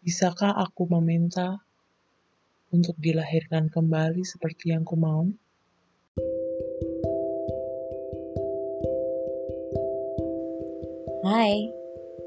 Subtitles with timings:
[0.00, 1.60] Bisakah aku meminta
[2.72, 5.28] untuk dilahirkan kembali seperti yang ku mau?
[11.20, 11.68] Hai,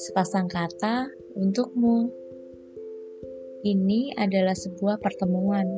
[0.00, 2.08] sepasang kata untukmu.
[3.68, 5.68] Ini adalah sebuah pertemuan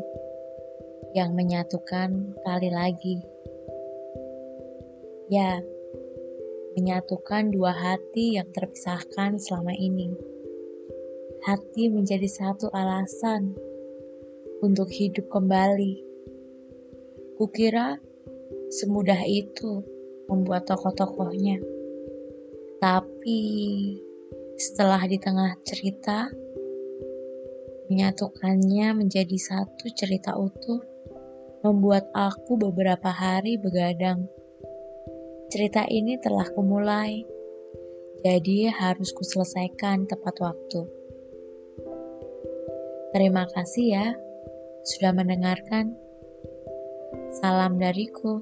[1.18, 3.18] yang menyatukan kali lagi.
[5.26, 5.58] Ya,
[6.78, 10.38] menyatukan dua hati yang terpisahkan selama ini.
[11.40, 13.56] Hati menjadi satu alasan
[14.60, 16.04] untuk hidup kembali.
[17.40, 17.96] Kukira
[18.68, 19.80] semudah itu
[20.28, 21.64] membuat tokoh-tokohnya.
[22.76, 23.40] Tapi
[24.60, 26.28] setelah di tengah cerita,
[27.88, 30.84] menyatukannya menjadi satu cerita utuh,
[31.64, 34.28] membuat aku beberapa hari begadang.
[35.48, 37.24] Cerita ini telah kumulai,
[38.20, 40.99] jadi harus kuselesaikan tepat waktu.
[43.10, 44.06] Terima kasih ya
[44.86, 45.98] sudah mendengarkan.
[47.42, 48.38] Salam dariku,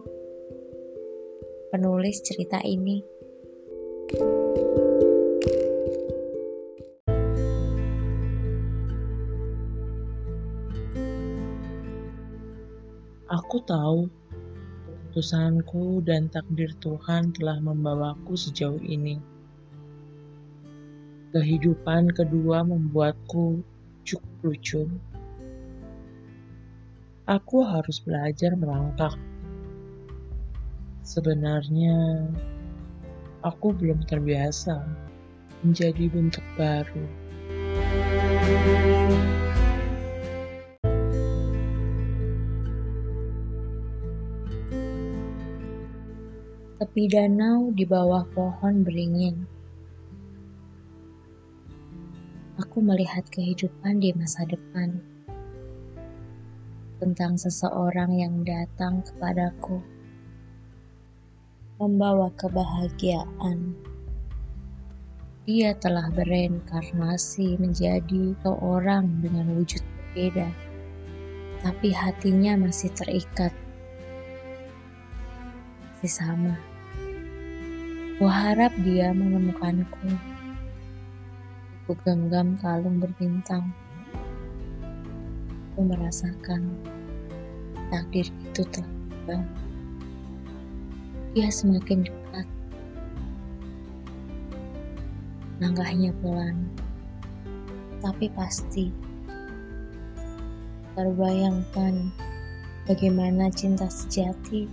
[1.72, 3.00] penulis cerita ini.
[13.32, 14.12] Aku tahu
[15.18, 19.16] keputusanku dan takdir Tuhan telah membawaku sejauh ini.
[21.32, 23.77] Kehidupan kedua membuatku
[24.08, 24.82] cukup lucu.
[27.28, 29.12] Aku harus belajar merangkak.
[31.04, 32.24] Sebenarnya,
[33.44, 34.80] aku belum terbiasa
[35.60, 37.04] menjadi bentuk baru.
[46.80, 49.57] Tepi danau di bawah pohon beringin.
[52.58, 54.98] Aku melihat kehidupan di masa depan.
[56.98, 59.78] Tentang seseorang yang datang kepadaku
[61.78, 63.78] membawa kebahagiaan.
[65.46, 70.50] Dia telah bereinkarnasi menjadi seorang dengan wujud berbeda,
[71.62, 73.54] tapi hatinya masih terikat.
[75.94, 76.58] Masih sama.
[78.18, 80.37] Kuharap dia menemukanku.
[81.88, 83.72] Aku genggam kalung berbintang.
[85.72, 86.68] Aku merasakan
[87.88, 89.40] takdir itu telah
[91.32, 92.44] dia semakin dekat.
[95.64, 96.68] Langkahnya pelan,
[98.04, 98.92] tapi pasti.
[100.92, 102.12] Terbayangkan
[102.84, 104.68] bagaimana cinta sejati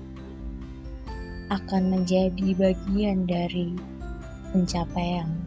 [1.48, 3.72] akan menjadi bagian dari
[4.52, 5.45] pencapaian.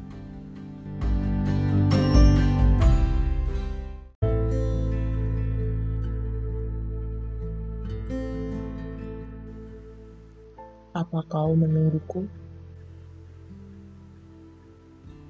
[10.98, 12.26] Apa kau menungguku?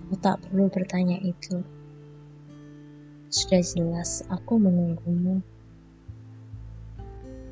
[0.08, 1.60] Aku tak perlu bertanya itu.
[3.28, 5.44] Sudah jelas aku menunggumu.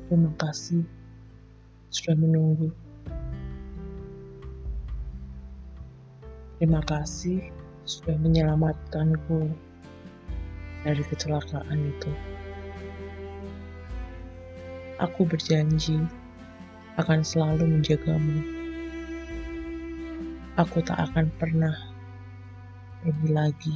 [0.09, 0.81] Terima kasih
[1.93, 2.73] sudah menunggu.
[6.57, 7.53] Terima kasih
[7.85, 9.45] sudah menyelamatkanku
[10.81, 12.09] dari kecelakaan itu.
[15.05, 16.01] Aku berjanji
[16.97, 18.41] akan selalu menjagamu.
[20.57, 21.73] Aku tak akan pernah
[23.05, 23.73] pergi lagi.